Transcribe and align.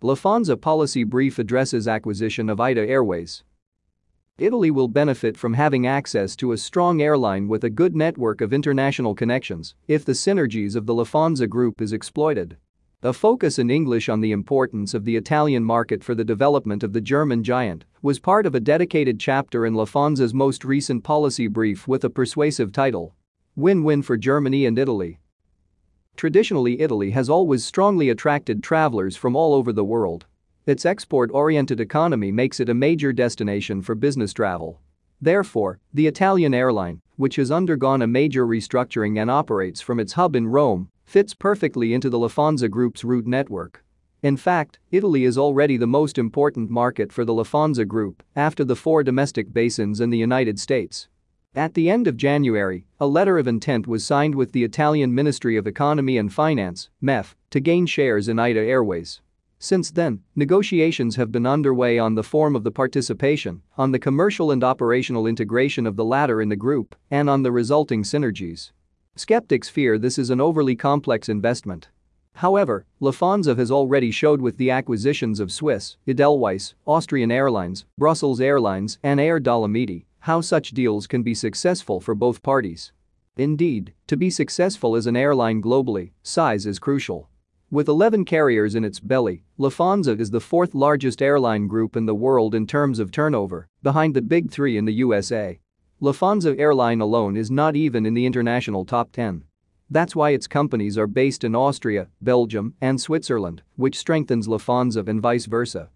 Lufthansa 0.00 0.56
policy 0.60 1.02
brief 1.02 1.40
addresses 1.40 1.88
acquisition 1.88 2.48
of 2.48 2.60
ITA 2.60 2.88
Airways. 2.88 3.42
Italy 4.38 4.70
will 4.70 4.86
benefit 4.86 5.36
from 5.36 5.54
having 5.54 5.88
access 5.88 6.36
to 6.36 6.52
a 6.52 6.56
strong 6.56 7.02
airline 7.02 7.48
with 7.48 7.64
a 7.64 7.70
good 7.70 7.96
network 7.96 8.40
of 8.40 8.52
international 8.52 9.12
connections 9.12 9.74
if 9.88 10.04
the 10.04 10.12
synergies 10.12 10.76
of 10.76 10.86
the 10.86 10.94
Lufthansa 10.94 11.48
group 11.48 11.80
is 11.80 11.92
exploited. 11.92 12.56
A 13.02 13.12
focus 13.12 13.58
in 13.58 13.70
English 13.70 14.08
on 14.08 14.20
the 14.20 14.30
importance 14.30 14.94
of 14.94 15.04
the 15.04 15.16
Italian 15.16 15.64
market 15.64 16.04
for 16.04 16.14
the 16.14 16.24
development 16.24 16.84
of 16.84 16.92
the 16.92 17.00
German 17.00 17.42
giant 17.42 17.84
was 18.00 18.20
part 18.20 18.46
of 18.46 18.54
a 18.54 18.60
dedicated 18.60 19.18
chapter 19.18 19.66
in 19.66 19.74
Lufthansa's 19.74 20.32
most 20.32 20.64
recent 20.64 21.02
policy 21.02 21.48
brief 21.48 21.88
with 21.88 22.04
a 22.04 22.10
persuasive 22.10 22.70
title 22.70 23.16
Win-Win 23.56 24.02
for 24.02 24.16
Germany 24.16 24.64
and 24.64 24.78
Italy. 24.78 25.18
Traditionally 26.18 26.80
Italy 26.80 27.12
has 27.12 27.30
always 27.30 27.64
strongly 27.64 28.08
attracted 28.08 28.60
travelers 28.60 29.16
from 29.16 29.36
all 29.36 29.54
over 29.54 29.72
the 29.72 29.84
world. 29.84 30.26
Its 30.66 30.84
export-oriented 30.84 31.78
economy 31.78 32.32
makes 32.32 32.58
it 32.58 32.68
a 32.68 32.74
major 32.74 33.12
destination 33.12 33.80
for 33.82 33.94
business 33.94 34.32
travel. 34.32 34.80
Therefore, 35.20 35.78
the 35.94 36.08
Italian 36.08 36.54
airline, 36.54 37.02
which 37.14 37.36
has 37.36 37.52
undergone 37.52 38.02
a 38.02 38.08
major 38.08 38.44
restructuring 38.44 39.16
and 39.16 39.30
operates 39.30 39.80
from 39.80 40.00
its 40.00 40.14
hub 40.14 40.34
in 40.34 40.48
Rome, 40.48 40.90
fits 41.04 41.34
perfectly 41.34 41.94
into 41.94 42.10
the 42.10 42.18
Lufthansa 42.18 42.68
Group's 42.68 43.04
route 43.04 43.28
network. 43.28 43.84
In 44.20 44.36
fact, 44.36 44.80
Italy 44.90 45.22
is 45.22 45.38
already 45.38 45.76
the 45.76 45.86
most 45.86 46.18
important 46.18 46.68
market 46.68 47.12
for 47.12 47.24
the 47.24 47.32
Lufthansa 47.32 47.86
Group 47.86 48.24
after 48.34 48.64
the 48.64 48.74
four 48.74 49.04
domestic 49.04 49.52
basins 49.52 50.00
in 50.00 50.10
the 50.10 50.18
United 50.18 50.58
States. 50.58 51.06
At 51.58 51.74
the 51.74 51.90
end 51.90 52.06
of 52.06 52.16
January, 52.16 52.84
a 53.00 53.08
letter 53.08 53.36
of 53.36 53.48
intent 53.48 53.88
was 53.88 54.04
signed 54.04 54.36
with 54.36 54.52
the 54.52 54.62
Italian 54.62 55.12
Ministry 55.12 55.56
of 55.56 55.66
Economy 55.66 56.16
and 56.16 56.32
Finance, 56.32 56.88
MEF, 57.02 57.34
to 57.50 57.58
gain 57.58 57.84
shares 57.84 58.28
in 58.28 58.38
ITA 58.38 58.60
Airways. 58.60 59.20
Since 59.58 59.90
then, 59.90 60.22
negotiations 60.36 61.16
have 61.16 61.32
been 61.32 61.46
underway 61.46 61.98
on 61.98 62.14
the 62.14 62.22
form 62.22 62.54
of 62.54 62.62
the 62.62 62.70
participation, 62.70 63.62
on 63.76 63.90
the 63.90 63.98
commercial 63.98 64.52
and 64.52 64.62
operational 64.62 65.26
integration 65.26 65.84
of 65.84 65.96
the 65.96 66.04
latter 66.04 66.40
in 66.40 66.48
the 66.48 66.54
group, 66.54 66.94
and 67.10 67.28
on 67.28 67.42
the 67.42 67.50
resulting 67.50 68.04
synergies. 68.04 68.70
Skeptics 69.16 69.68
fear 69.68 69.98
this 69.98 70.16
is 70.16 70.30
an 70.30 70.40
overly 70.40 70.76
complex 70.76 71.28
investment. 71.28 71.88
However, 72.34 72.86
Lufthansa 73.02 73.56
has 73.56 73.72
already 73.72 74.12
showed 74.12 74.40
with 74.40 74.58
the 74.58 74.70
acquisitions 74.70 75.40
of 75.40 75.50
Swiss, 75.50 75.96
Edelweiss, 76.06 76.74
Austrian 76.86 77.32
Airlines, 77.32 77.84
Brussels 77.98 78.40
Airlines, 78.40 79.00
and 79.02 79.18
Air 79.18 79.40
Dolomiti 79.40 80.04
how 80.28 80.42
such 80.42 80.72
deals 80.72 81.06
can 81.06 81.22
be 81.22 81.32
successful 81.32 82.02
for 82.02 82.14
both 82.14 82.42
parties. 82.42 82.92
Indeed, 83.38 83.94
to 84.08 84.14
be 84.14 84.28
successful 84.28 84.94
as 84.94 85.06
an 85.06 85.16
airline 85.16 85.62
globally, 85.62 86.10
size 86.22 86.66
is 86.66 86.78
crucial. 86.78 87.30
With 87.70 87.88
11 87.88 88.26
carriers 88.26 88.74
in 88.74 88.84
its 88.84 89.00
belly, 89.00 89.44
Lufthansa 89.58 90.20
is 90.20 90.30
the 90.30 90.38
fourth 90.38 90.74
largest 90.74 91.22
airline 91.22 91.66
group 91.66 91.96
in 91.96 92.04
the 92.04 92.14
world 92.14 92.54
in 92.54 92.66
terms 92.66 92.98
of 92.98 93.10
turnover, 93.10 93.68
behind 93.82 94.12
the 94.12 94.20
big 94.20 94.50
three 94.50 94.76
in 94.76 94.84
the 94.84 94.92
USA. 95.04 95.60
Lufthansa 96.02 96.58
Airline 96.58 97.00
alone 97.00 97.34
is 97.34 97.50
not 97.50 97.74
even 97.74 98.04
in 98.04 98.12
the 98.12 98.26
international 98.26 98.84
top 98.84 99.12
10. 99.12 99.44
That's 99.88 100.14
why 100.14 100.32
its 100.32 100.46
companies 100.46 100.98
are 100.98 101.06
based 101.06 101.42
in 101.42 101.54
Austria, 101.56 102.08
Belgium, 102.20 102.74
and 102.82 103.00
Switzerland, 103.00 103.62
which 103.76 103.96
strengthens 103.96 104.46
Lufthansa 104.46 105.08
and 105.08 105.22
vice 105.22 105.46
versa. 105.46 105.88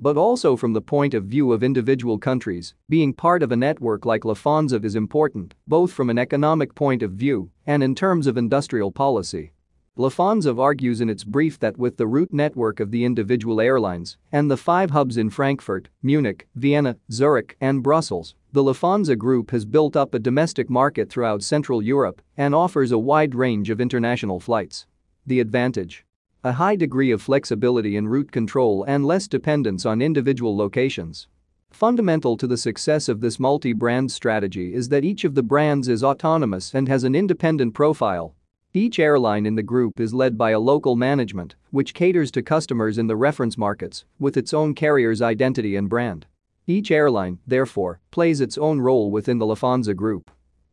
But 0.00 0.16
also 0.16 0.56
from 0.56 0.74
the 0.74 0.80
point 0.80 1.14
of 1.14 1.24
view 1.24 1.52
of 1.52 1.62
individual 1.62 2.18
countries, 2.18 2.74
being 2.88 3.12
part 3.12 3.42
of 3.42 3.50
a 3.50 3.56
network 3.56 4.06
like 4.06 4.22
Lufthansa 4.22 4.84
is 4.84 4.94
important, 4.94 5.54
both 5.66 5.92
from 5.92 6.08
an 6.08 6.18
economic 6.18 6.74
point 6.74 7.02
of 7.02 7.12
view 7.12 7.50
and 7.66 7.82
in 7.82 7.94
terms 7.94 8.26
of 8.26 8.36
industrial 8.36 8.92
policy. 8.92 9.52
Lufthansa 9.98 10.56
argues 10.56 11.00
in 11.00 11.10
its 11.10 11.24
brief 11.24 11.58
that 11.58 11.76
with 11.76 11.96
the 11.96 12.06
route 12.06 12.32
network 12.32 12.78
of 12.78 12.92
the 12.92 13.04
individual 13.04 13.60
airlines 13.60 14.16
and 14.30 14.48
the 14.48 14.56
five 14.56 14.92
hubs 14.92 15.16
in 15.16 15.28
Frankfurt, 15.28 15.88
Munich, 16.04 16.46
Vienna, 16.54 16.96
Zurich, 17.10 17.56
and 17.60 17.82
Brussels, 17.82 18.36
the 18.52 18.62
Lufthansa 18.62 19.18
Group 19.18 19.50
has 19.50 19.64
built 19.64 19.96
up 19.96 20.14
a 20.14 20.20
domestic 20.20 20.70
market 20.70 21.10
throughout 21.10 21.42
Central 21.42 21.82
Europe 21.82 22.22
and 22.36 22.54
offers 22.54 22.92
a 22.92 22.98
wide 22.98 23.34
range 23.34 23.70
of 23.70 23.80
international 23.80 24.38
flights. 24.38 24.86
The 25.26 25.40
advantage 25.40 26.04
a 26.44 26.52
high 26.52 26.76
degree 26.76 27.10
of 27.10 27.22
flexibility 27.22 27.96
in 27.96 28.08
route 28.08 28.32
control 28.32 28.84
and 28.84 29.04
less 29.04 29.28
dependence 29.28 29.84
on 29.84 30.02
individual 30.02 30.56
locations. 30.56 31.28
Fundamental 31.70 32.36
to 32.36 32.46
the 32.46 32.56
success 32.56 33.08
of 33.08 33.20
this 33.20 33.38
multi-brand 33.38 34.10
strategy 34.10 34.74
is 34.74 34.88
that 34.88 35.04
each 35.04 35.24
of 35.24 35.34
the 35.34 35.42
brands 35.42 35.88
is 35.88 36.04
autonomous 36.04 36.74
and 36.74 36.88
has 36.88 37.04
an 37.04 37.14
independent 37.14 37.74
profile 37.74 38.34
each 38.74 38.98
airline 38.98 39.46
in 39.46 39.54
the 39.54 39.62
group 39.62 39.98
is 39.98 40.12
led 40.12 40.36
by 40.36 40.50
a 40.50 40.60
local 40.60 40.94
management, 40.94 41.54
which 41.70 41.94
caters 41.94 42.30
to 42.30 42.42
customers 42.42 42.98
in 42.98 43.06
the 43.06 43.16
reference 43.16 43.56
markets 43.56 44.04
with 44.18 44.36
its 44.36 44.52
own 44.52 44.74
carrier's 44.74 45.22
identity 45.22 45.74
and 45.74 45.88
brand. 45.88 46.26
Each 46.66 46.90
airline, 46.90 47.38
therefore, 47.46 48.00
plays 48.10 48.42
its 48.42 48.58
own 48.58 48.78
role 48.80 49.10
within 49.10 49.38
the 49.38 49.46
Lufthansa 49.46 49.96
group. 49.96 50.30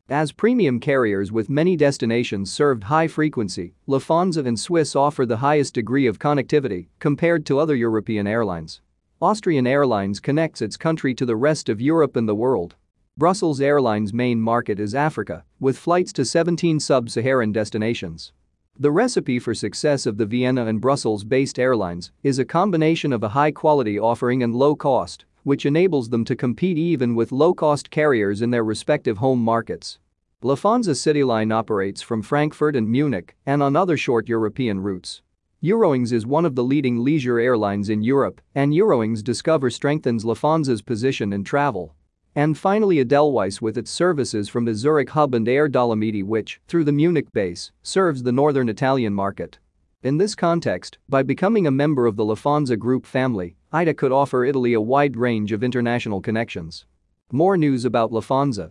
As 0.10 0.32
premium 0.32 0.80
carriers 0.80 1.32
with 1.32 1.50
many 1.50 1.76
destinations 1.76 2.54
served 2.54 2.84
high 2.84 3.08
frequency, 3.08 3.74
Lufthansa 3.88 4.46
and 4.46 4.60
Swiss 4.60 4.96
offer 4.96 5.26
the 5.26 5.38
highest 5.38 5.74
degree 5.74 6.06
of 6.06 6.20
connectivity 6.20 6.90
compared 7.00 7.44
to 7.48 7.58
other 7.58 7.74
European 7.74 8.28
airlines. 8.28 8.82
Austrian 9.20 9.66
Airlines 9.66 10.20
connects 10.20 10.62
its 10.62 10.78
country 10.78 11.16
to 11.16 11.26
the 11.26 11.36
rest 11.36 11.70
of 11.70 11.82
Europe 11.82 12.16
and 12.16 12.30
the 12.30 12.36
world 12.36 12.76
Brussels 13.18 13.60
Airlines' 13.60 14.14
main 14.14 14.40
market 14.40 14.80
is 14.80 14.94
Africa, 14.94 15.44
with 15.60 15.76
flights 15.76 16.14
to 16.14 16.24
17 16.24 16.80
sub-Saharan 16.80 17.52
destinations. 17.52 18.32
The 18.78 18.92
recipe 18.92 19.40
for 19.40 19.56
success 19.56 20.06
of 20.06 20.18
the 20.18 20.28
Vienna 20.28 20.68
and 20.68 20.80
Brussels-based 20.80 21.58
airlines 21.58 22.12
is 22.22 22.38
a 22.38 22.46
combination 22.46 23.12
of 23.12 23.24
a 23.24 23.30
high-quality 23.30 23.98
offering 23.98 24.44
and 24.44 24.54
low 24.54 24.76
cost, 24.76 25.26
which 25.46 25.66
enables 25.66 26.10
them 26.10 26.26
to 26.26 26.36
compete 26.36 26.78
even 26.78 27.14
with 27.14 27.32
low-cost 27.32 27.92
carriers 27.92 28.42
in 28.42 28.50
their 28.50 28.64
respective 28.64 29.20
home 29.20 29.40
markets. 29.40 30.00
Lufthansa 30.44 30.96
CityLine 30.96 31.54
operates 31.54 32.02
from 32.02 32.24
Frankfurt 32.24 32.76
and 32.76 32.90
Munich 32.90 33.36
and 33.46 33.62
on 33.62 33.76
other 33.76 33.96
short 33.96 34.28
European 34.28 34.80
routes. 34.80 35.22
Eurowings 35.62 36.12
is 36.12 36.26
one 36.26 36.46
of 36.46 36.56
the 36.56 36.64
leading 36.64 36.98
leisure 36.98 37.40
airlines 37.40 37.90
in 37.90 38.02
Europe, 38.02 38.42
and 38.56 38.74
Eurowings 38.74 39.24
Discover 39.24 39.70
strengthens 39.70 40.26
Lufthansa's 40.26 40.82
position 40.82 41.32
in 41.32 41.44
travel. 41.44 41.96
And 42.36 42.58
finally 42.58 43.00
Edelweiss 43.00 43.62
with 43.62 43.78
its 43.78 43.92
services 43.92 44.50
from 44.50 44.66
the 44.66 44.74
Zurich 44.74 45.12
hub 45.12 45.36
and 45.36 45.48
Air 45.48 45.70
Dolomiti 45.70 46.24
which, 46.24 46.60
through 46.68 46.86
the 46.86 46.92
Munich 46.92 47.32
base, 47.34 47.72
serves 47.84 48.24
the 48.24 48.32
northern 48.32 48.68
Italian 48.68 49.14
market. 49.14 49.60
In 50.06 50.18
this 50.18 50.36
context, 50.36 51.00
by 51.10 51.24
becoming 51.24 51.66
a 51.66 51.72
member 51.72 52.06
of 52.06 52.16
the 52.16 52.24
Lufthansa 52.24 52.78
Group 52.78 53.08
family, 53.08 53.56
ITA 53.72 53.96
could 53.96 54.12
offer 54.12 54.46
Italy 54.46 54.74
a 54.74 54.80
wide 54.80 55.18
range 55.18 55.52
of 55.52 55.64
international 55.64 56.22
connections. 56.22 56.86
More 57.32 57.58
news 57.58 57.86
about 57.86 58.12
Lufthansa 58.12 58.70